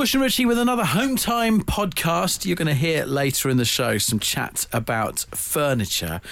[0.00, 2.46] Bush and Richie with another Home Time podcast.
[2.46, 6.22] You're going to hear later in the show some chat about furniture.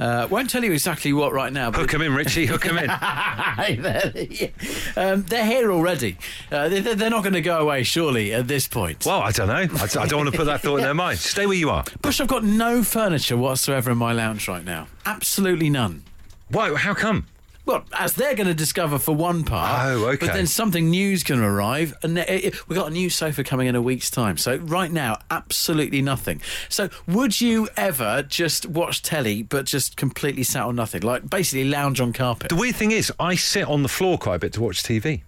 [0.00, 1.70] Uh, won't tell you exactly what right now.
[1.70, 2.46] But them in, Richie.
[2.46, 2.88] Hook them in.
[4.96, 6.16] um, they're here already.
[6.50, 9.04] Uh, they, they're not going to go away, surely, at this point.
[9.04, 9.76] Well, I don't know.
[9.78, 11.18] I, I don't want to put that thought in their mind.
[11.18, 11.84] Stay where you are.
[12.00, 14.88] Bush, I've got no furniture whatsoever in my lounge right now.
[15.04, 16.02] Absolutely none.
[16.48, 16.74] Why?
[16.76, 17.26] How come?
[17.68, 19.84] Well, as they're going to discover for one part.
[19.84, 20.26] Oh, okay.
[20.26, 23.44] But then something new's going to arrive, and it- it- we've got a new sofa
[23.44, 24.38] coming in a week's time.
[24.38, 26.40] So right now, absolutely nothing.
[26.70, 31.64] So would you ever just watch telly, but just completely sat on nothing, like basically
[31.64, 32.48] lounge on carpet?
[32.48, 35.20] The weird thing is, I sit on the floor quite a bit to watch TV.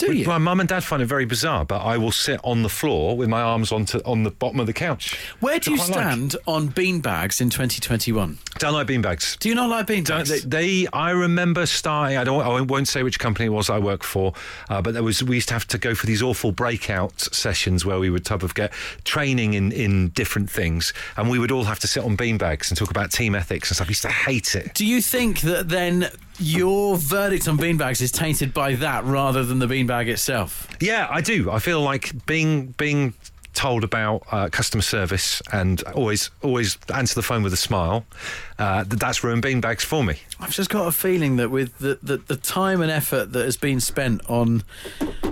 [0.00, 0.26] Do you?
[0.26, 3.16] My mum and dad find it very bizarre, but I will sit on the floor
[3.16, 5.18] with my arms onto on the bottom of the couch.
[5.40, 5.98] Where do you quite like.
[5.98, 8.38] stand on beanbags in 2021?
[8.58, 9.38] Don't like beanbags.
[9.38, 10.28] Do you not like beanbags?
[10.28, 12.16] they, they, I remember starting.
[12.16, 12.40] I don't.
[12.40, 14.32] I won't say which company it was I worked for,
[14.68, 15.22] uh, but there was.
[15.22, 18.42] We used to have to go for these awful breakout sessions where we would type
[18.42, 18.72] of get
[19.04, 22.78] training in in different things, and we would all have to sit on beanbags and
[22.78, 23.88] talk about team ethics and stuff.
[23.88, 24.74] I used to hate it.
[24.74, 26.08] Do you think that then
[26.40, 30.68] your verdict on beanbags is tainted by that rather than the beanbag itself?
[30.80, 31.50] Yeah, I do.
[31.50, 33.14] I feel like being being
[33.52, 38.04] told about uh, customer service and always always answer the phone with a smile.
[38.58, 40.16] Uh, that that's ruined beanbags for me.
[40.38, 43.56] I've just got a feeling that with the, the, the time and effort that has
[43.56, 44.62] been spent on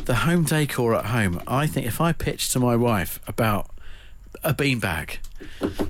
[0.05, 3.71] the home decor at home, I think if I pitch to my wife about
[4.45, 5.19] a beanbag,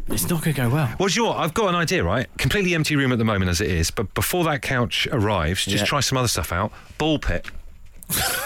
[0.08, 0.94] it's not going to go well.
[0.98, 1.38] Well, do you know what?
[1.38, 2.27] I've got an idea, right?
[2.38, 5.78] Completely empty room at the moment as it is, but before that couch arrives, just
[5.82, 5.84] Yeah.
[5.86, 6.72] try some other stuff out.
[6.98, 7.46] Ball pit.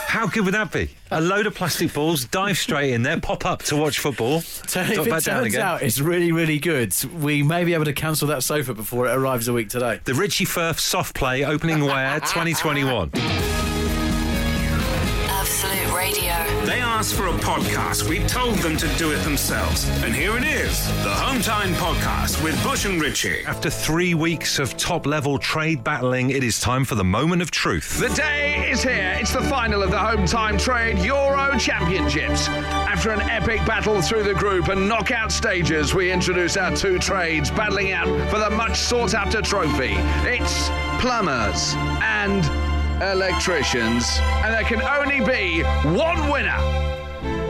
[0.08, 0.90] How good would that be?
[1.12, 4.82] A load of plastic balls, dive straight in there, pop up to watch football, So
[4.84, 5.60] drop if it back down turns again.
[5.66, 9.12] out it's really, really good, we may be able to cancel that sofa before it
[9.12, 10.00] arrives a week today.
[10.04, 13.71] The Richie Firth soft play opening wear 2021.
[17.02, 18.08] Asked for a podcast.
[18.08, 19.88] We told them to do it themselves.
[20.04, 23.44] And here it is the Home Time Podcast with Bush and Richie.
[23.44, 27.50] After three weeks of top level trade battling, it is time for the moment of
[27.50, 27.98] truth.
[27.98, 29.16] The day is here.
[29.18, 32.46] It's the final of the Home Time Trade Euro Championships.
[32.48, 37.50] After an epic battle through the group and knockout stages, we introduce our two trades
[37.50, 39.94] battling out for the much sought after trophy.
[40.22, 42.44] It's plumbers and
[43.02, 45.64] electricians, and there can only be
[45.98, 46.91] one winner.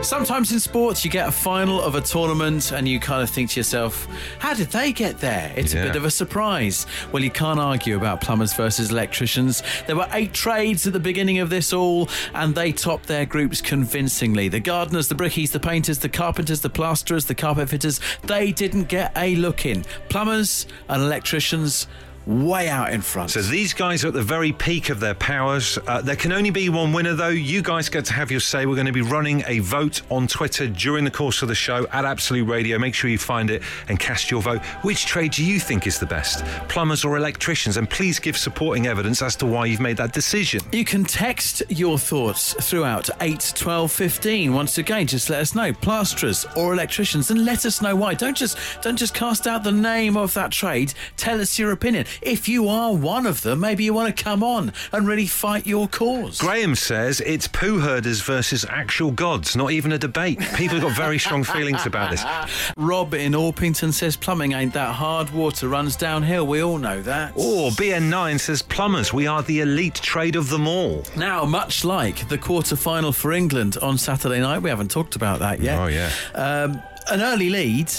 [0.03, 3.51] Sometimes in sports, you get a final of a tournament and you kind of think
[3.51, 4.09] to yourself,
[4.41, 5.53] how did they get there?
[5.57, 6.87] It's a bit of a surprise.
[7.13, 9.63] Well, you can't argue about plumbers versus electricians.
[9.87, 13.61] There were eight trades at the beginning of this all, and they topped their groups
[13.61, 14.49] convincingly.
[14.49, 18.89] The gardeners, the brickies, the painters, the carpenters, the plasterers, the carpet fitters, they didn't
[18.89, 19.85] get a look in.
[20.09, 21.87] Plumbers and electricians,
[22.27, 23.31] way out in front.
[23.31, 25.79] So these guys are at the very peak of their powers.
[25.87, 27.29] Uh, there can only be one winner, though.
[27.29, 28.67] You guys get to have your say.
[28.67, 31.87] We're going to be running a vote on Twitter during the course of the show
[31.93, 32.79] at Absolute Radio.
[32.79, 34.63] Make sure you find it and cast your vote.
[34.83, 37.77] Which trade do you think is the best, plumbers or electricians?
[37.77, 40.61] And please give supporting evidence as to why you've made that decision.
[40.73, 44.55] You can text your thoughts throughout 8 12 15.
[44.55, 48.15] Once again, just let us know, plasterers or electricians, and let us know why.
[48.15, 50.95] Don't just don't just cast out the name of that trade.
[51.17, 52.07] Tell us your opinion.
[52.21, 55.67] If you are one of them, maybe you want to come on and really fight
[55.67, 56.39] your cause.
[56.39, 60.39] Graham says it's poo herders versus actual gods, not even a debate.
[60.57, 62.25] People have got very strong feelings about this.
[62.77, 65.31] Rob in Orpington says plumbing ain't that hard.
[65.31, 66.47] Water runs downhill.
[66.47, 67.33] We all know that.
[67.37, 71.05] Or BN9 says plumbers, we are the elite trade of them all.
[71.17, 75.39] Now, much like the quarter final for England on Saturday night, we haven't talked about
[75.41, 75.79] that yet.
[75.79, 76.11] Oh, yeah.
[76.35, 77.91] Um, an early lead,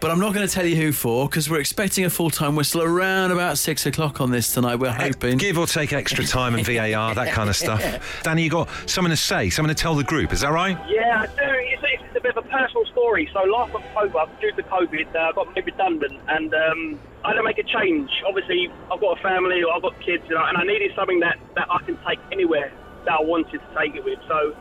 [0.00, 2.56] but I'm not going to tell you who for because we're expecting a full time
[2.56, 4.76] whistle around about six o'clock on this tonight.
[4.76, 5.38] We're hoping.
[5.38, 8.20] Give or take extra time and VAR, that kind of stuff.
[8.22, 10.78] Danny, you got something to say, something to tell the group, is that right?
[10.88, 11.32] Yeah, I do.
[11.38, 13.28] It's, it's a bit of a personal story.
[13.32, 17.34] So last October, due to COVID, uh, I got made redundant, and um, I had
[17.34, 18.10] to make a change.
[18.26, 21.38] Obviously, I've got a family, I've got kids, you know, and I needed something that,
[21.56, 22.72] that I can take anywhere
[23.04, 24.18] that I wanted to take it with.
[24.28, 24.56] So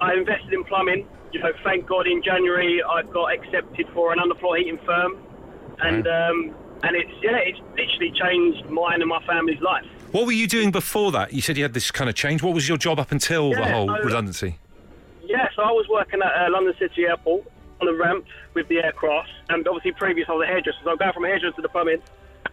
[0.00, 1.06] I invested in plumbing.
[1.32, 5.16] You know, thank God in January I got accepted for an underfloor heating firm,
[5.80, 9.84] and um, and it's yeah, it's literally changed mine and my family's life.
[10.12, 11.32] What were you doing before that?
[11.32, 12.42] You said you had this kind of change.
[12.42, 14.56] What was your job up until the whole so- redundancy?
[15.24, 17.44] Yeah, so I was working at uh, London City Airport
[17.80, 18.24] on the ramp
[18.54, 21.28] with the aircraft, and obviously previous I was a hairdresser, so I going from a
[21.28, 22.02] hairdresser to the plumbing,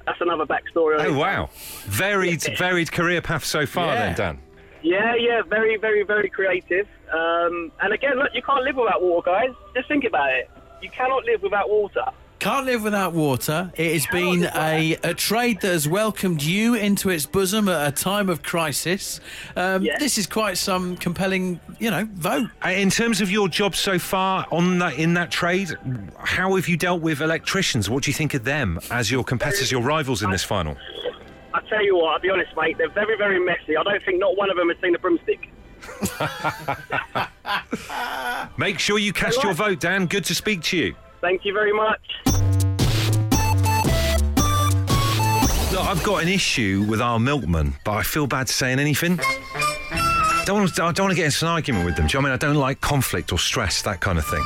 [0.06, 1.03] that's another backstory.
[1.03, 1.50] Oh, wow.
[1.85, 4.06] Varied, varied career path so far, Yeah.
[4.06, 4.39] then, Dan.
[4.83, 6.88] Yeah, yeah, very, very, very creative.
[7.13, 9.50] Um, and again, look, you can't live without water, guys.
[9.75, 10.50] Just think about it.
[10.81, 12.04] You cannot live without water.
[12.39, 13.71] Can't live without water.
[13.75, 17.92] It has been a, a trade that has welcomed you into its bosom at a
[17.92, 19.19] time of crisis.
[19.56, 19.98] Um, Yeah.
[19.98, 22.48] This is quite some compelling, you know, vote.
[22.63, 25.71] Uh, In terms of your job so far on that in that trade,
[26.19, 27.89] how have you dealt with electricians?
[27.89, 30.77] What do you think of them as your competitors, your rivals in this final?
[31.56, 32.77] I tell you what, I'll be honest, mate.
[32.77, 33.75] They're very, very messy.
[33.75, 35.50] I don't think not one of them has seen a broomstick.
[38.57, 40.07] Make sure you cast your vote, Dan.
[40.07, 40.95] Good to speak to you.
[41.21, 42.01] Thank you very much.
[45.71, 49.19] Look, I've got an issue with our milkman, but I feel bad saying anything.
[50.45, 52.07] Don't want to, I don't want to get into an argument with them.
[52.07, 52.51] Do you know what I mean?
[52.51, 54.44] I don't like conflict or stress, that kind of thing.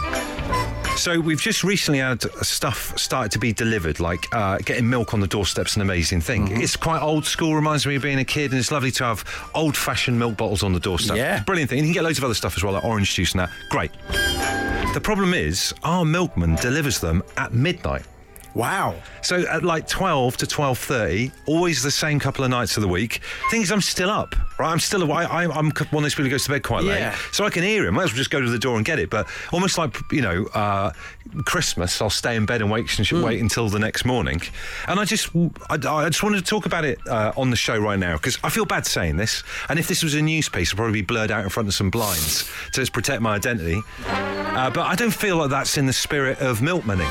[1.02, 5.20] So we've just recently had stuff started to be delivered, like uh, getting milk on
[5.20, 6.62] the doorstep's an amazing thing.
[6.62, 9.26] It's quite old school, reminds me of being a kid, and it's lovely to have
[9.56, 11.18] old-fashioned milk bottles on the doorstep.
[11.18, 11.42] Yeah.
[11.42, 11.80] brilliant thing.
[11.80, 13.50] And you can get loads of other stuff as well, like orange juice and that.
[13.70, 13.90] Great.
[14.94, 18.04] The problem is, our milkman delivers them at midnight.
[18.54, 18.96] Wow.
[19.22, 23.22] So at like 12 to 12.30, always the same couple of nights of the week.
[23.50, 24.70] Thing is, I'm still up, right?
[24.72, 25.24] I'm still away.
[25.26, 27.12] I, I'm one of those people who goes to bed quite Yeah.
[27.12, 27.18] late.
[27.32, 27.96] So I can hear him.
[27.96, 29.10] Might as well just go to the door and get it.
[29.10, 30.92] But almost like, you know, uh,
[31.46, 34.42] Christmas, I'll stay in bed and wait, and wait until the next morning.
[34.88, 35.30] And I just,
[35.70, 38.38] I, I just wanted to talk about it uh, on the show right now because
[38.44, 39.44] I feel bad saying this.
[39.70, 41.74] And if this was a news piece, it'd probably be blurred out in front of
[41.74, 43.82] some blinds to just protect my identity.
[44.08, 47.08] Uh, but I don't feel like that's in the spirit of milk money.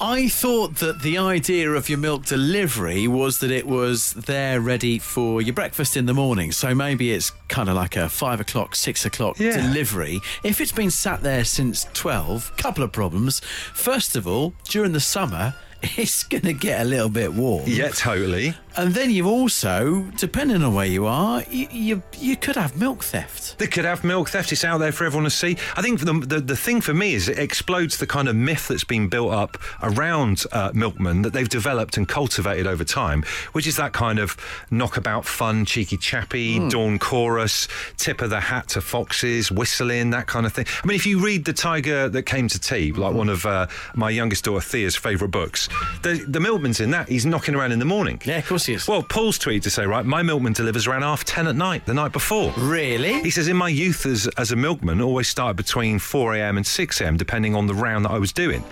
[0.00, 4.98] I thought that the idea of your milk delivery was that it was there ready
[4.98, 6.52] for your breakfast in the morning.
[6.52, 9.56] So maybe it's kind of like a five o'clock, six o'clock Yeah.
[9.56, 10.20] delivery.
[10.42, 13.40] If it's been sat there since 12, couple of problems.
[13.72, 17.64] First of all, during the summer, it's going to get a little bit warm.
[17.66, 18.54] Yeah, totally.
[18.76, 23.04] And then you also, depending on where you are, you, you, you could have milk
[23.04, 23.58] theft.
[23.58, 24.50] They could have milk theft.
[24.50, 25.56] It's out there for everyone to see.
[25.76, 28.66] I think the, the, the thing for me is it explodes the kind of myth
[28.66, 33.22] that's been built up around uh, milkmen that they've developed and cultivated over time,
[33.52, 34.36] which is that kind of
[34.72, 40.46] knockabout fun, cheeky chappy, dawn chorus, tip of the hat to foxes, whistling, that kind
[40.46, 40.66] of thing.
[40.82, 43.68] I mean, if you read The Tiger That Came to Tea, like one of uh,
[43.94, 45.68] my youngest daughter Thea's favourite books,
[46.02, 47.08] the, the milkman's in that.
[47.08, 48.20] He's knocking around in the morning.
[48.24, 48.88] Yeah, of course is.
[48.88, 51.94] Well, Paul's tweet to say, right, my milkman delivers around half 10 at night, the
[51.94, 52.52] night before.
[52.56, 53.20] Really?
[53.22, 56.56] He says, in my youth as, as a milkman, always started between 4 a.m.
[56.56, 58.64] and 6 a.m., depending on the round that I was doing.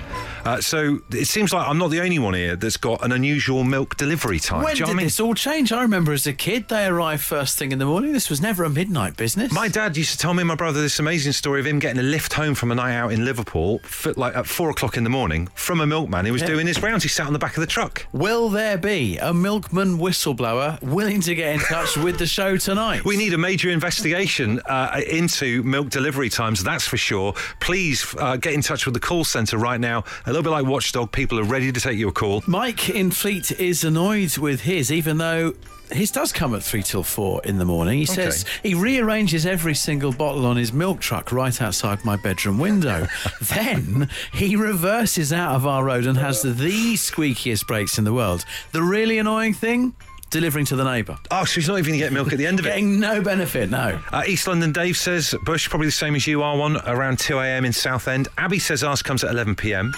[0.44, 3.64] Uh, so it seems like I'm not the only one here that's got an unusual
[3.64, 4.62] milk delivery time.
[4.64, 5.06] When did I mean?
[5.06, 5.72] this all change?
[5.72, 8.12] I remember as a kid, they arrived first thing in the morning.
[8.12, 9.52] This was never a midnight business.
[9.52, 12.02] My dad used to tell me my brother this amazing story of him getting a
[12.02, 13.80] lift home from a night out in Liverpool,
[14.16, 16.24] like at four o'clock in the morning, from a milkman.
[16.24, 16.48] He was Yeah.
[16.48, 17.02] doing his rounds.
[17.02, 18.06] He sat on the back of the truck.
[18.12, 23.04] Will there be a milkman whistleblower willing to get in touch with the show tonight?
[23.04, 27.34] We need a major investigation uh, into milk delivery times, that's for sure.
[27.60, 30.04] Please uh, get in touch with the call centre right now.
[30.26, 32.42] A little bit like Watchdog, people are ready to take your call.
[32.46, 35.54] Mike in Fleet is annoyed with his, even though
[35.92, 37.98] his does come at three till four in the morning.
[37.98, 42.58] He says he rearranges every single bottle on his milk truck right outside my bedroom
[42.58, 43.06] window.
[43.42, 48.44] then he reverses out of our road and has the squeakiest brakes in the world.
[48.72, 49.94] The really annoying thing?
[50.30, 51.18] Delivering to the neighbour.
[51.30, 52.70] Oh, so he's not even going to get milk at the end of it.
[52.70, 54.00] Getting no benefit, no.
[54.10, 57.38] Uh, East London Dave says Bush probably the same as you are one around 2
[57.38, 57.66] a.m.
[57.66, 58.28] in Southend.
[58.38, 59.92] Abby says ours comes at 11 p.m.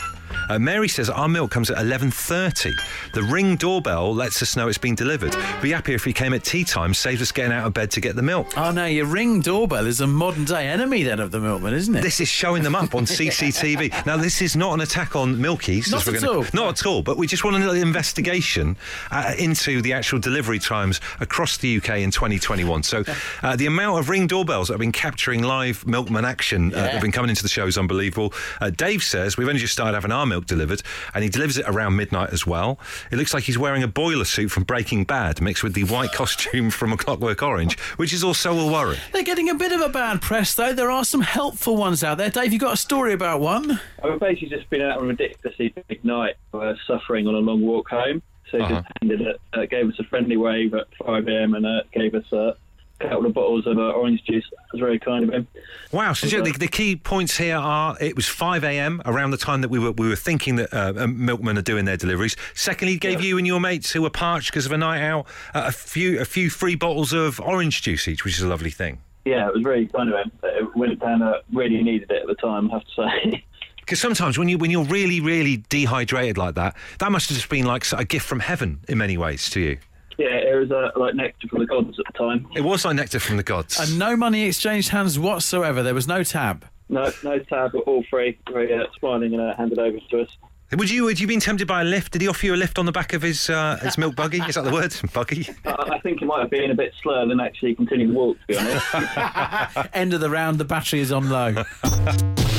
[0.49, 2.73] Uh, Mary says our milk comes at 11:30.
[3.13, 5.35] The ring doorbell lets us know it's been delivered.
[5.63, 8.01] Be happy if we came at tea time, saves us getting out of bed to
[8.01, 8.53] get the milk.
[8.57, 11.95] Oh no, your ring doorbell is a modern day enemy then of the milkman, isn't
[11.95, 12.03] it?
[12.03, 14.07] This is showing them up on CCTV.
[14.07, 15.91] Now, this is not an attack on Milkies.
[15.91, 16.47] Not at gonna- all.
[16.53, 17.03] Not at all.
[17.03, 18.77] But we just want a little investigation
[19.11, 22.83] uh, into the actual delivery times across the UK in 2021.
[22.83, 23.05] So,
[23.43, 26.93] uh, the amount of ring doorbells that have been capturing live milkman action uh, that
[26.93, 28.33] have been coming into the show is unbelievable.
[28.61, 30.83] Uh, Dave says we've only just started having our milk delivered,
[31.15, 32.79] and he delivers it around midnight as well.
[33.11, 36.13] It looks like he's wearing a boiler suit from Breaking Bad mixed with the white
[36.15, 38.99] costume from A Clockwork Orange, which is also a worry.
[39.13, 40.73] They're getting a bit of a bad press, though.
[40.73, 42.31] There are some helpful ones out there.
[42.31, 43.81] Dave, you got a story about one?
[44.03, 47.61] I've basically just been out on a ridiculously big night, uh, suffering on a long
[47.63, 48.23] walk home.
[48.51, 48.75] So he Uh-huh.
[48.83, 51.55] just handed it, uh, gave us a friendly wave at 5 a.m.
[51.55, 52.55] and uh, gave us a
[52.99, 54.45] couple of bottles of uh, orange juice.
[54.51, 55.47] That was very kind of him.
[55.93, 56.13] Wow.
[56.13, 59.03] So Joe, the, the key points here are it was 5 a.m.
[59.05, 61.85] around the time that we were we were thinking that uh, uh, milkmen are doing
[61.85, 62.37] their deliveries.
[62.55, 65.27] Secondly, he gave you and your mates who were parched because of a night out
[65.55, 68.71] uh, a few a few free bottles of orange juice each, which is a lovely
[68.71, 68.99] thing.
[69.25, 70.33] Yeah, it was very kind of him.
[70.43, 73.45] It went down, uh, really needed it at the time, I have to say.
[73.85, 77.51] Because sometimes when you when you're really really dehydrated like that, that must have just
[77.51, 79.77] been like a gift from heaven in many ways to you.
[80.19, 82.47] Yeah, it was uh, like nectar from the gods at the time.
[82.55, 83.79] It was like nectar from the gods.
[83.79, 85.83] And no money exchanged hands whatsoever.
[85.83, 86.65] There was no tab.
[86.89, 88.39] No, no tab, but all free.
[88.51, 90.29] Very uh, smiling and uh, handed over to us.
[90.73, 92.13] Would you would you been tempted by a lift?
[92.13, 94.39] Did he offer you a lift on the back of his uh, his milk buggy?
[94.41, 94.95] Is that the word?
[95.13, 95.47] Buggy.
[95.65, 98.37] I, I think it might have been a bit slower than actually continuing the walk,
[98.41, 99.89] to be honest.
[99.95, 101.63] End of the round, the battery is on low.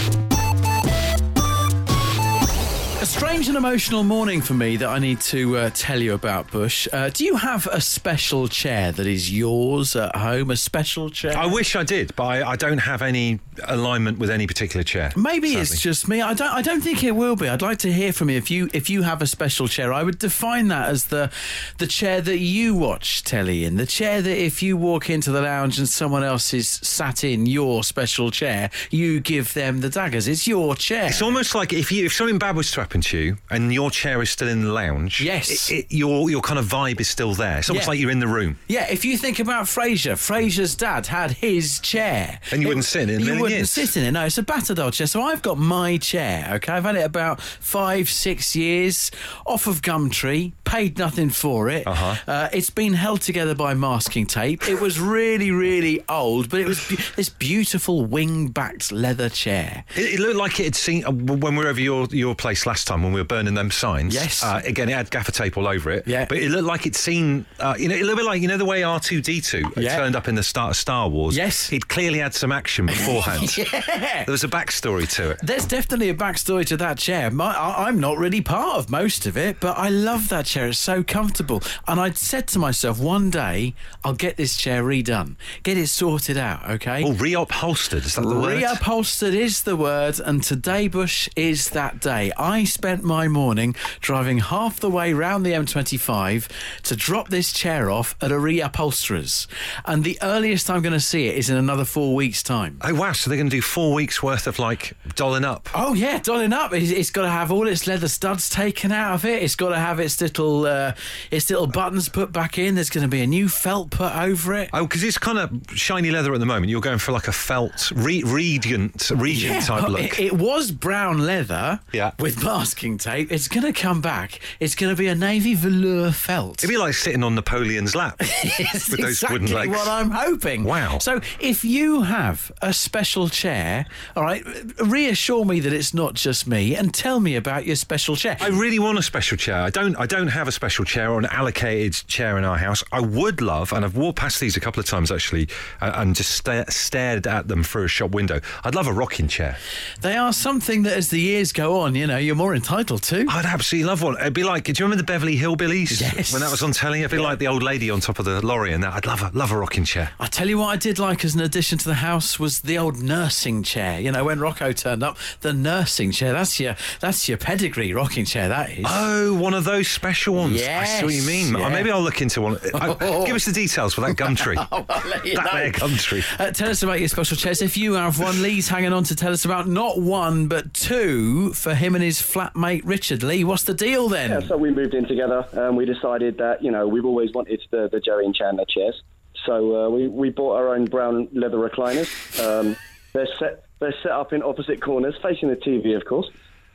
[3.06, 6.50] A strange and emotional morning for me that I need to uh, tell you about,
[6.50, 6.88] Bush.
[6.92, 10.50] Uh, do you have a special chair that is yours at home?
[10.50, 11.38] A special chair?
[11.38, 15.12] I wish I did, but I, I don't have any alignment with any particular chair.
[15.16, 16.20] Maybe it's just me.
[16.20, 16.52] I don't.
[16.52, 17.48] I don't think it will be.
[17.48, 19.94] I'd like to hear from you if you if you have a special chair.
[19.94, 21.30] I would define that as the
[21.78, 23.76] the chair that you watch telly in.
[23.76, 27.46] The chair that if you walk into the lounge and someone else is sat in
[27.46, 30.28] your special chair, you give them the daggers.
[30.28, 31.06] It's your chair.
[31.06, 33.92] It's almost like if you if something bad was to happen to you and your
[33.92, 35.22] chair is still in the lounge.
[35.22, 35.70] Yes.
[35.72, 37.60] it, it, your your kind of vibe is still there.
[37.60, 37.90] It's almost Yeah.
[37.92, 38.58] like you're in the room.
[38.68, 42.40] Yeah, if you think about Frasier, Frasier's dad had his chair.
[42.52, 43.70] And you wouldn't sit in it You wouldn't years.
[43.72, 44.12] sit in it.
[44.12, 45.08] No, it's a Batadol chair.
[45.08, 46.50] So I've got my chair.
[46.56, 49.12] Okay, I've had it about five, six years
[49.46, 50.54] off of Gumtree.
[50.64, 51.86] Paid nothing for it.
[51.88, 52.16] Uh-huh.
[52.28, 54.68] Uh, it's been held together by masking tape.
[54.68, 59.86] It was really, really old, but it was bu- this beautiful wing-backed leather chair.
[59.96, 62.66] It, it looked like it had seen uh, when we were over your, your place
[62.66, 64.14] last time when we were burning them signs.
[64.14, 64.44] Yes.
[64.44, 66.06] Uh, again, it had gaffer tape all over it.
[66.08, 66.26] Yeah.
[66.26, 68.58] But it looked like it'd seen, uh, you know, a little bit like, you know,
[68.58, 69.96] the way R2D2 Yeah.
[69.98, 71.38] turned up in the start of Star Wars.
[71.38, 71.70] Yes.
[71.70, 73.58] He'd clearly had some action beforehand.
[73.58, 74.24] Yeah.
[74.26, 75.40] There was a backstory to it.
[75.44, 77.32] There's definitely a backstory to that chair.
[77.32, 80.68] My, I, I'm not really part of most of it, but I love that chair.
[80.68, 81.62] It's so comfortable.
[81.88, 86.38] And I'd said to myself, one day I'll get this chair redone, get it sorted
[86.38, 87.04] out, okay?
[87.04, 88.06] Oh, reupholstered.
[88.06, 88.62] Is that the word?
[88.62, 92.32] Reupholstered is the word, and today, Bush, is that day.
[92.38, 96.48] I spent my morning driving half the way round the M25
[96.84, 99.48] to drop this chair off at a reupholsterer's.
[99.86, 102.78] And the earliest I'm going to see it is in another four weeks' time.
[102.82, 103.12] Oh, wow.
[103.14, 105.70] So they're going to do four weeks worth of like dolling up.
[105.74, 106.74] Oh yeah, dolling up.
[106.74, 109.42] It's, it's got to have all its leather studs taken out of it.
[109.44, 110.94] It's got to have its little uh,
[111.32, 112.76] its little buttons put back in.
[112.76, 114.70] There's going to be a new felt put over it.
[114.74, 116.70] Oh, because it's kind of shiny leather at the moment.
[116.70, 120.02] You're going for like a felt, re- radiant, radiant type oh, look.
[120.02, 122.12] It, it was brown leather Yeah.
[122.20, 123.32] with masking tape.
[123.32, 124.40] It's going to come back.
[124.60, 126.60] It's going to be a navy velour felt.
[126.60, 129.72] It'd be like sitting on Napoleon's lap with those exactly wooden legs.
[129.72, 130.64] what I'm hoping.
[130.64, 131.00] Wow.
[131.00, 133.86] So if you have a special chair,
[134.16, 134.44] all right,
[134.80, 138.38] reassure me that it's not just me and tell me about your special chair.
[138.40, 139.58] I really want a special chair.
[139.62, 139.96] I don't.
[139.98, 142.84] I don't have a special chair or an allocated chair in our house.
[142.92, 145.50] I would love, and I've walked past these a couple of times actually,
[145.82, 148.40] uh, and just sta- stared at them through a shop window.
[148.64, 149.58] I'd love a rocking chair.
[150.02, 153.26] They are something that, as the years go on, you know, you're more entitled to.
[153.30, 154.16] I'd absolutely love one.
[154.20, 156.00] It'd be like, do you remember the Beverly Hillbillies?
[156.02, 156.32] Yes.
[156.34, 158.46] When that was on telly, it'd be like the old lady on top of the
[158.46, 158.94] lorry, and that.
[158.94, 160.12] I'd love a love a rocking chair.
[160.20, 162.78] I tell you what, I did like as an addition to the house was the
[162.78, 164.00] old nursing chair.
[164.00, 166.34] You know, when Rocco turned up, the nursing chair.
[166.34, 168.50] That's your that's your pedigree rocking chair.
[168.50, 168.86] That is.
[168.88, 170.62] Oh, one of those special ones.
[170.62, 171.56] I see what you mean.
[171.56, 171.70] yeah.
[171.70, 172.58] Maybe I'll look into one.
[172.74, 172.94] Uh,
[173.26, 174.56] give us the details for that Gumtree.
[174.72, 176.24] I'll let you that there Gumtree.
[176.40, 177.62] Uh, tell us about your special chairs.
[177.62, 181.54] If you have one, Lee's hanging on to tell us about not one but two
[181.54, 183.24] for him and his flatmate Richard.
[183.24, 184.30] Lee, what's the deal then?
[184.30, 187.62] Yeah, so we moved in together and we decided that, you know, we've always wanted
[187.72, 189.02] the, the Joey and Chandler chairs.
[189.46, 192.10] So uh, we, we bought our own brown leather recliners.
[192.44, 192.76] Um,
[193.14, 196.30] they're, set, they're set up in opposite corners, facing the TV, of course.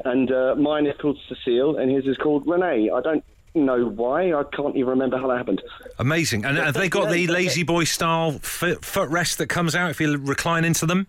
[0.04, 2.88] And uh, mine is called Cecile and his is called Renee.
[2.88, 3.22] I don't
[3.54, 4.32] know why.
[4.32, 5.60] I can't even remember how that happened.
[5.98, 6.46] Amazing.
[6.46, 10.16] And have they got the lazy boy style foot, footrest that comes out if you
[10.16, 11.06] recline into them?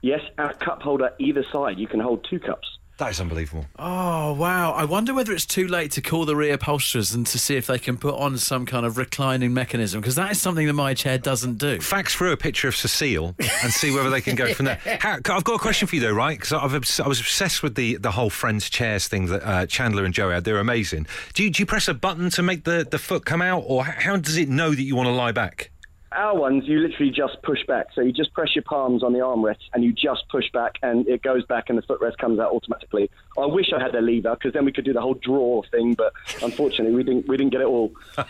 [0.00, 1.78] Yes, our cup holder either side.
[1.78, 2.66] You can hold two cups.
[2.98, 3.66] That is unbelievable.
[3.76, 4.70] Oh wow!
[4.70, 7.78] I wonder whether it's too late to call the reupholsterers and to see if they
[7.78, 11.18] can put on some kind of reclining mechanism because that is something that my chair
[11.18, 11.80] doesn't do.
[11.80, 14.80] Fax through a picture of Cecile and see whether they can go from there.
[15.00, 16.38] How, I've got a question for you though, right?
[16.38, 19.66] Because I've obs- I was obsessed with the, the whole friends chairs thing that uh,
[19.66, 20.44] Chandler and Joe had.
[20.44, 21.08] They're amazing.
[21.32, 23.84] Do you, do you press a button to make the, the foot come out, or
[23.84, 25.70] how does it know that you want to lie back?
[26.14, 27.86] Our ones, you literally just push back.
[27.94, 31.06] So you just press your palms on the armrest and you just push back and
[31.08, 33.10] it goes back and the footrest comes out automatically.
[33.36, 35.94] I wish I had the lever because then we could do the whole draw thing,
[35.94, 37.92] but unfortunately we didn't, we didn't get it all.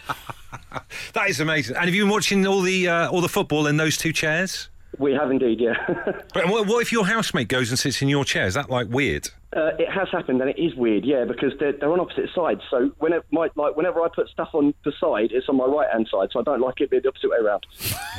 [1.15, 1.77] That is amazing.
[1.77, 4.69] And have you been watching all the uh, all the football in those two chairs?
[4.99, 5.75] We have indeed, yeah.
[6.35, 8.47] But what, what if your housemate goes and sits in your chair?
[8.47, 9.29] Is that like weird?
[9.55, 12.61] Uh, it has happened and it is weird, yeah, because they're, they're on opposite sides.
[12.71, 15.89] So whenever, my, like, whenever I put stuff on the side, it's on my right
[15.91, 16.29] hand side.
[16.33, 17.67] So I don't like it being the opposite way around.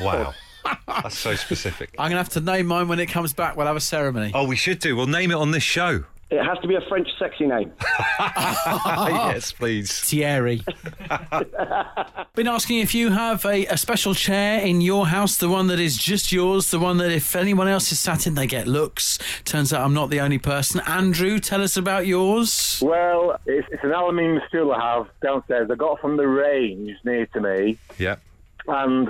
[0.02, 0.34] Wow.
[0.88, 1.96] That's so specific.
[2.00, 3.56] I'm gonna have to name mine when it comes back.
[3.56, 4.32] We'll have a ceremony.
[4.34, 4.96] Oh, we should do.
[4.96, 6.06] We'll name it on this show.
[6.36, 7.72] It has to be a French sexy name.
[8.20, 10.00] yes, please.
[10.02, 10.62] Thierry.
[12.36, 15.80] Been asking if you have a, a special chair in your house, the one that
[15.80, 19.18] is just yours, the one that if anyone else is sat in, they get looks.
[19.46, 20.82] Turns out I'm not the only person.
[20.86, 22.82] Andrew, tell us about yours.
[22.84, 25.70] Well, it's, it's an aluminium stool I have downstairs.
[25.72, 28.18] I got from the range near to me, Yeah.
[28.68, 29.08] and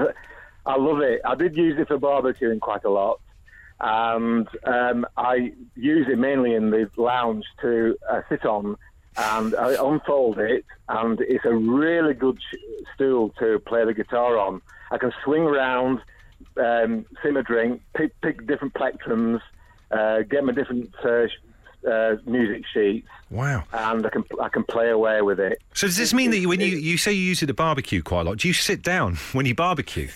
[0.66, 1.22] I love it.
[1.26, 3.20] I did use it for barbecuing quite a lot,
[3.80, 8.78] and um, I use it mainly in the lounge to uh, sit on.
[9.18, 12.58] And I unfold it, and it's a really good sh-
[12.94, 14.62] stool to play the guitar on.
[14.92, 16.00] I can swing around,
[16.58, 19.40] um, sim a drink, pick, pick different plectrums,
[19.92, 21.28] uh, get my different uh,
[21.90, 23.64] uh, music sheets, Wow.
[23.72, 25.62] and I can I can play away with it.
[25.74, 28.02] So does this mean that you, when you, you say you use it to barbecue
[28.02, 30.10] quite a lot, do you sit down when you barbecue?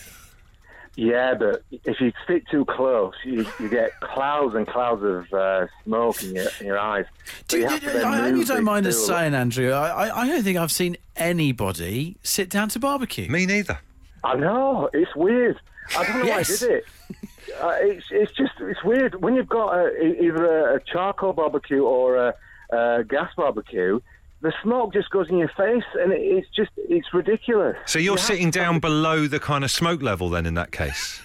[1.01, 5.67] Yeah, but if you sit too close, you, you get clouds and clouds of uh,
[5.85, 7.05] smoke in your, in your eyes.
[7.47, 9.15] So Do, you have to then I hope you don't the mind us stool.
[9.15, 9.71] saying, Andrew.
[9.71, 13.29] I, I, I don't think I've seen anybody sit down to barbecue.
[13.29, 13.79] Me neither.
[14.25, 15.57] I know it's weird.
[15.97, 16.61] I don't know Yes.
[16.61, 16.85] why I did it.
[17.59, 21.81] Uh, it's it's just it's weird when you've got a, either a, a charcoal barbecue
[21.83, 22.33] or a,
[22.71, 23.99] a gas barbecue.
[24.41, 27.75] The smoke just goes in your face, and it, it's just it's ridiculous.
[27.85, 30.71] So you're You sitting to- down below the kind of smoke level then in that
[30.71, 31.21] case?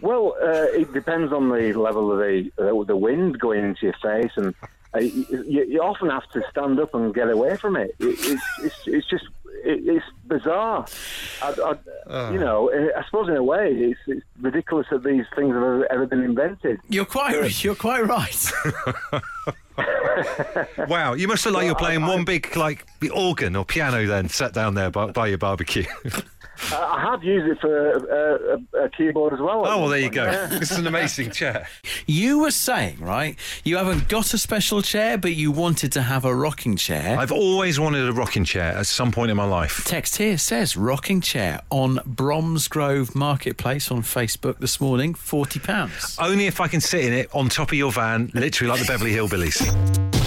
[0.00, 3.94] Well, uh, it depends on the level of the uh, the wind going into your
[4.02, 4.54] face, and
[4.94, 7.94] uh, you, you often have to stand up and get away from it.
[7.98, 9.24] it it's, it's it's just
[9.64, 10.86] it, it's bizarre.
[11.42, 11.76] I,
[12.08, 15.62] I, You know, I suppose in a way, it's, it's ridiculous that these things have
[15.62, 16.80] ever, ever been invented.
[16.88, 18.52] You're quite, you're quite right.
[20.88, 24.28] Wow, you must look like you're playing one big like the organ or piano then,
[24.28, 25.84] sat down there by, by your barbecue.
[26.72, 29.66] I, I have used it for a, a, a keyboard as well.
[29.66, 30.26] oh well, there you go.
[30.52, 31.66] It's an amazing chair.
[32.06, 33.36] You were saying, right?
[33.64, 37.18] You haven't got a special chair, but you wanted to have a rocking chair.
[37.18, 39.84] I've always wanted a rocking chair at some point in my life.
[39.84, 46.16] Text here says rocking chair on Bromsgrove Marketplace on Facebook this morning, forty pounds.
[46.18, 48.86] Only if I can sit in it on top of your van, literally like the
[48.86, 50.14] Beverly Hillbillies.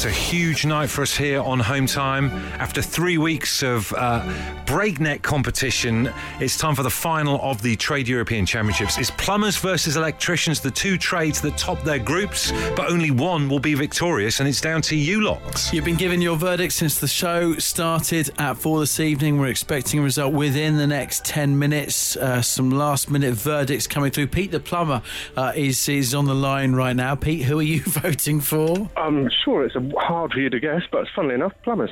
[0.00, 2.30] It's a huge night for us here on Home Time.
[2.58, 4.26] After three weeks of uh,
[4.64, 8.96] breakneck competition, it's time for the final of the Trade European Championships.
[8.96, 13.58] It's plumbers versus electricians, the two trades that top their groups, but only one will
[13.58, 15.70] be victorious, and it's down to you lot.
[15.70, 19.38] You've been given your verdict since the show started at four this evening.
[19.38, 22.16] We're expecting a result within the next 10 minutes.
[22.16, 24.28] Uh, some last minute verdicts coming through.
[24.28, 25.02] Pete the plumber
[25.36, 27.14] uh, is, is on the line right now.
[27.16, 28.88] Pete, who are you voting for?
[28.96, 31.90] I'm sure it's a, hard for you to guess, but it's funnily enough, plumbers.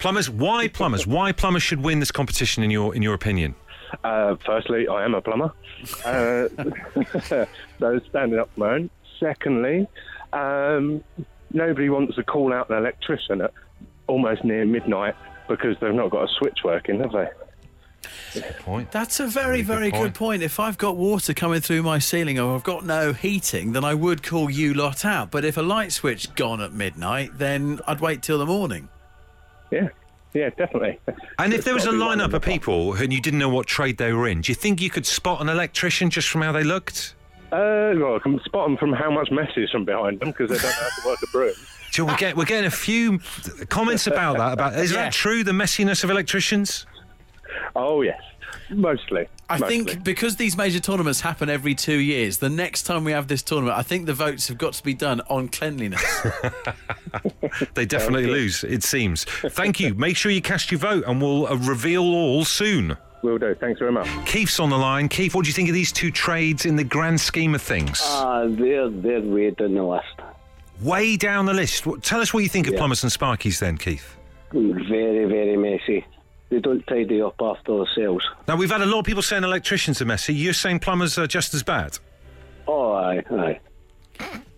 [0.00, 1.06] Plumbers, why plumbers?
[1.06, 3.54] Why plumbers should win this competition in your in your opinion?
[4.04, 5.52] Uh, firstly, I am a plumber,
[6.04, 6.48] uh,
[7.78, 8.90] so standing up for my own.
[9.20, 9.86] Secondly,
[10.32, 11.04] um,
[11.52, 13.52] nobody wants to call out an electrician at
[14.06, 15.14] almost near midnight
[15.48, 17.28] because they've not got a switch working, have they?
[18.60, 18.90] Point.
[18.92, 20.14] That's a very, very good point.
[20.14, 20.42] point.
[20.42, 23.94] If I've got water coming through my ceiling or I've got no heating, then I
[23.94, 25.30] would call you lot out.
[25.30, 28.88] But if a light switch gone at midnight, then I'd wait till the morning.
[29.70, 29.88] Yeah,
[30.34, 30.98] yeah, definitely.
[31.38, 32.46] And if there was a gotta be one lineup of the pot.
[32.50, 35.06] people and you didn't know what trade they were in, do you think you could
[35.06, 37.14] spot an electrician just from how they looked?
[37.52, 40.48] Uh, well, I can spot them from how much mess is from behind them because
[40.48, 41.52] they don't know how to work a broom.
[41.92, 43.18] Do you know, we're, get, we're getting a few
[43.68, 44.54] comments about that.
[44.54, 45.02] About is Yeah.
[45.04, 45.44] that true?
[45.44, 46.86] The messiness of electricians?
[47.76, 48.20] Oh yes,
[48.70, 49.28] mostly.
[49.48, 49.84] I mostly.
[49.84, 53.42] think because these major tournaments happen every two years, the next time we have this
[53.42, 56.02] tournament, I think the votes have got to be done on cleanliness.
[57.74, 58.64] They definitely lose.
[58.64, 59.24] It seems.
[59.24, 59.94] Thank you.
[59.94, 62.96] Make sure you cast your vote, and we'll uh, reveal all soon.
[63.22, 63.54] Will do.
[63.54, 64.08] Thanks very much.
[64.26, 65.08] Keith's on the line.
[65.08, 68.00] Keith, what do you think of these two trades in the grand scheme of things?
[68.02, 70.20] Ah, they're they're way down the list.
[70.80, 71.86] Way down the list.
[72.02, 74.16] Tell us what you think of plumbers and sparkies, then, Keith.
[74.52, 76.04] Very very messy.
[76.52, 78.22] They don't tidy up after themselves.
[78.46, 80.34] Now we've had a lot of people saying electricians are messy.
[80.34, 81.98] You're saying plumbers are just as bad.
[82.68, 83.60] Oh, aye, aye.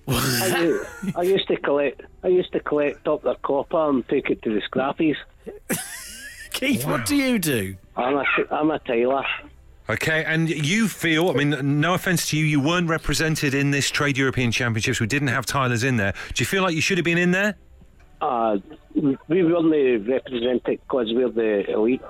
[0.08, 2.00] I, u- I used to collect.
[2.24, 5.14] I used to collect up their copper and take it to the scrappies.
[6.52, 7.76] Keith, what do you do?
[7.96, 9.24] I'm a, I'm a tailor.
[9.88, 13.88] Okay, and you feel, I mean, no offence to you, you weren't represented in this
[13.88, 14.98] Trade European Championships.
[14.98, 16.12] We didn't have tailors in there.
[16.32, 17.54] Do you feel like you should have been in there?
[18.24, 18.58] Uh,
[19.28, 22.00] we only represented because we're the elite.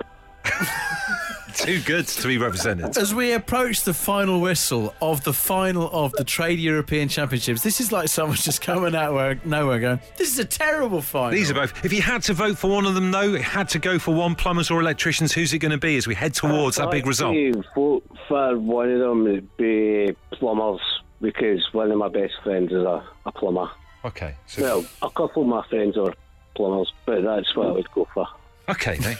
[1.55, 2.97] Too good to be represented.
[2.97, 7.81] As we approach the final whistle of the final of the Trade European Championships, this
[7.81, 11.31] is like someone just coming out where nowhere going, this is a terrible final.
[11.31, 11.83] These are both.
[11.83, 14.13] If you had to vote for one of them, though, it had to go for
[14.13, 15.33] one plumbers or electricians.
[15.33, 17.35] Who's it going to be as we head towards that big result?
[17.35, 20.81] If vote for one of them would be plumbers
[21.19, 23.69] because one of my best friends is a, a plumber.
[24.05, 24.35] Okay.
[24.47, 26.13] So, Well, a couple of my friends are
[26.55, 28.27] plumbers, but that's what I would go for.
[28.69, 29.17] okay, mate.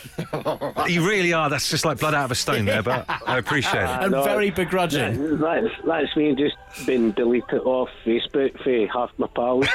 [0.91, 1.49] you really are.
[1.49, 3.89] That's just like blood out of a stone there, but I appreciate it.
[4.03, 5.39] And No, very begrudging.
[5.39, 9.67] That's, that's me just been deleted off Facebook for half my pals.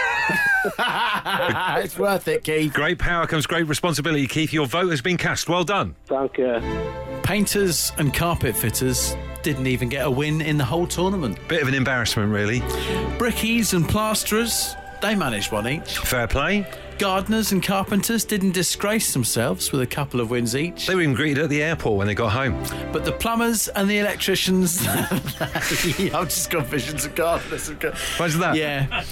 [1.85, 2.73] it's worth it, Keith.
[2.73, 4.53] Great power comes great responsibility, Keith.
[4.53, 5.49] Your vote has been cast.
[5.49, 5.95] Well done.
[6.07, 6.61] Thank you.
[7.23, 11.39] Painters and carpet fitters didn't even get a win in the whole tournament.
[11.49, 12.61] Bit of an embarrassment, really.
[13.19, 15.99] Brickies and plasterers, they managed one each.
[15.99, 16.67] Fair play.
[16.99, 20.87] Gardeners and carpenters didn't disgrace themselves with a couple of wins each.
[20.87, 22.63] They were even greeted at the airport when they got home.
[22.93, 27.69] But the plumbers and the electricians, I've just got visions of gardeners.
[28.19, 28.55] Why's that?
[28.55, 29.05] Yeah,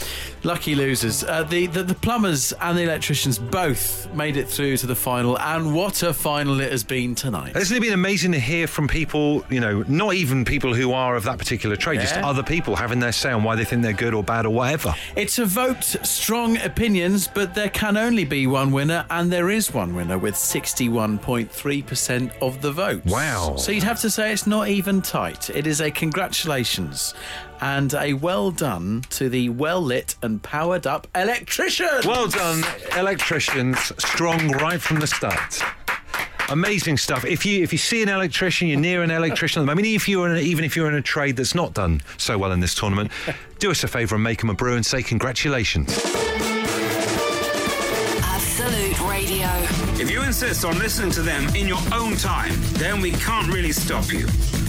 [0.49, 1.23] lucky losers.
[1.23, 5.39] Uh, the, the the plumbers and the electricians both made it through to the final,
[5.39, 7.55] and what a final it has been tonight.
[7.55, 11.17] Hasn't it been amazing to hear from people, you know, not even people who are
[11.17, 12.05] of that particular trade, yeah.
[12.05, 14.51] just other people having their say on why they think they're good or bad or
[14.51, 14.95] whatever?
[15.17, 19.75] It's a vote, strong opinions, but there can only be one winner, and there is
[19.75, 23.13] one winner with 61.3% of the votes.
[23.13, 23.57] Wow.
[23.57, 25.51] So you'd have to say it's not even tight.
[25.51, 27.13] It is a congratulations
[27.61, 31.89] and a well done to the well lit and powered up electrician.
[32.05, 32.63] Well done,
[32.97, 33.79] electricians.
[33.99, 35.63] Strong right from the start.
[36.51, 37.25] Amazing stuff.
[37.25, 39.69] If you if you see an electrician, you're near an electrician.
[39.69, 42.01] I mean, if you're in a, even if you're in a trade that's not done
[42.17, 43.11] so well in this tournament,
[43.59, 45.93] do us a favour and make them a brew and say congratulations.
[48.23, 49.88] Absolute Radio.
[50.01, 53.73] If you insist on listening to them in your own time, then we can't really
[53.73, 54.29] stop you.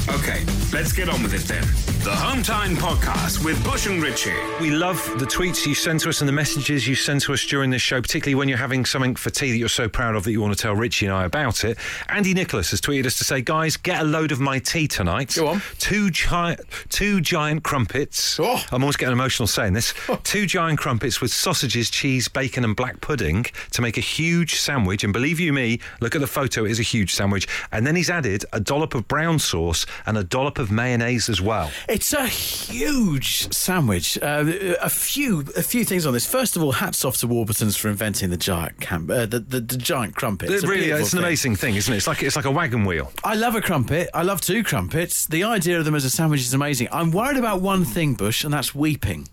[0.09, 1.63] Okay, let's get on with it then.
[2.03, 4.33] The Home Time Podcast with Bush and Richie.
[4.59, 7.45] We love the tweets you send to us and the messages you send to us
[7.45, 10.23] during this show, particularly when you're having something for tea that you're so proud of
[10.23, 11.77] that you want to tell Richie and I about it.
[12.07, 15.35] Andy Nicholas has tweeted us to say, guys, get a load of my tea tonight.
[15.35, 15.61] Go on.
[15.77, 18.39] Two giant, two giant crumpets.
[18.39, 18.63] Oh.
[18.71, 19.93] I'm almost getting emotional saying this.
[20.23, 25.03] Two giant crumpets with sausages, cheese, bacon, and black pudding to make a huge sandwich.
[25.03, 27.45] And believe you me, look at the photo; it is a huge sandwich.
[27.73, 31.41] And then he's added a dollop of brown sauce and a dollop of mayonnaise as
[31.41, 31.69] well.
[31.89, 34.17] It's a huge sandwich.
[34.21, 36.25] Uh, a few, a few things on this.
[36.25, 39.77] First of all, hats off to Warburtons for inventing the giant uh, the, the, the
[39.77, 40.49] giant crumpet.
[40.49, 41.25] It's a really, it's an thing.
[41.25, 41.97] amazing thing, isn't it?
[41.97, 43.11] It's like it's like a wagon wheel.
[43.23, 44.09] I love a crumpet.
[44.13, 45.25] I love two crumpets.
[45.25, 46.87] The idea of them as a sandwich is amazing.
[46.93, 49.27] I'm worried about one thing, Bush, and that's weeping.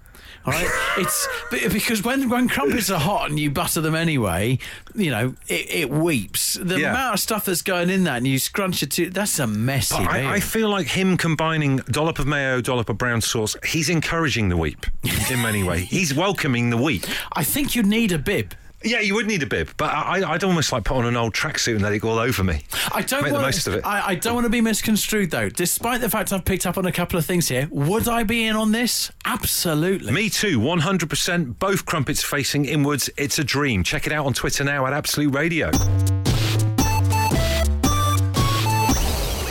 [0.46, 1.26] All right, it's
[1.72, 4.59] because when when crumpets are hot and you butter them anyway,
[4.94, 6.54] you know it, it weeps.
[6.54, 6.90] The Yeah.
[6.90, 9.11] amount of stuff that's going in that, and you scrunch it too.
[9.11, 9.96] That's a messy.
[9.96, 10.09] But.
[10.09, 14.48] I, I feel like him combining dollop of mayo, dollop of brown sauce, he's encouraging
[14.48, 14.87] the weep
[15.30, 15.88] in many ways.
[15.96, 17.04] He's welcoming the weep.
[17.32, 18.54] I think you'd need a bib.
[18.84, 21.34] Yeah, you would need a bib, but I, I'd almost like put on an old
[21.34, 22.62] tracksuit and let it go all over me.
[22.92, 23.84] I don't Make want the most of it.
[23.84, 25.48] I, I don't want to be misconstrued though.
[25.48, 28.46] Despite the fact I've picked up on a couple of things here, would I be
[28.46, 29.10] in on this?
[29.24, 30.12] Absolutely.
[30.12, 31.58] Me too, 100%.
[31.58, 33.10] Both crumpets facing inwards.
[33.16, 33.82] It's a dream.
[33.82, 35.70] Check it out on Twitter now at Absolute Radio.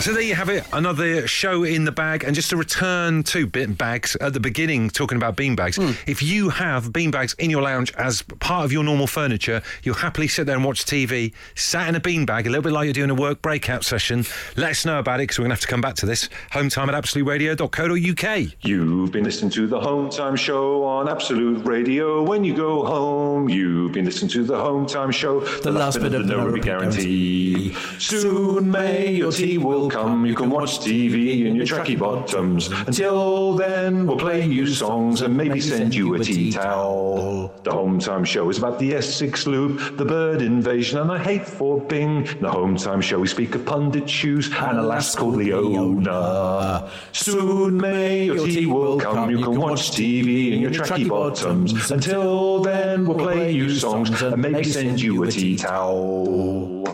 [0.06, 2.22] So there you have it, another show in the bag.
[2.22, 5.78] And just to return to bin bags at the beginning, talking about bean bags.
[5.78, 5.94] Hmm.
[6.06, 9.96] If you have bean bags in your lounge as part of your normal furniture, you'll
[9.96, 12.84] happily sit there and watch TV, sat in a bean bag, a little bit like
[12.84, 14.24] you're doing a work breakout session.
[14.54, 16.28] Let us know about it because we're going to have to come back to this.
[16.52, 18.52] Home time at absoluteradio.co.uk.
[18.60, 22.22] You've been listening to the Home Time Show on Absolute Radio.
[22.22, 25.40] When you go home, you've been listening to the Home Time Show.
[25.40, 27.74] The, last bit of the no no repeat repeat guarantee.
[27.98, 29.95] Soon may your tea will come.
[29.96, 32.68] You can watch TV in your tracky bottoms.
[32.86, 37.54] Until then, we'll play you songs and maybe send you a tea towel.
[37.62, 41.80] The Home Time Show is about the Essex Loop, the bird invasion, and a hateful
[41.80, 42.26] Bing.
[42.26, 46.90] In the Home Time Show, we speak of pundit shoes and a lass called Leona.
[47.12, 49.30] Soon may your tea will come.
[49.30, 51.90] You can watch TV in your tracky bottoms.
[51.90, 56.84] Until then, we'll play you songs and maybe send you a tea towel.